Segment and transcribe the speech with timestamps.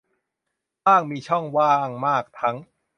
[0.85, 2.55] บ้างมีช่องว่างมากทั้ง